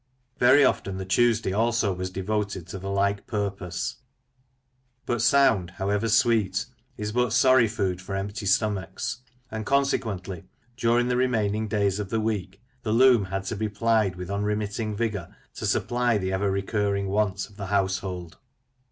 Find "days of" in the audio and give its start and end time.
11.67-12.09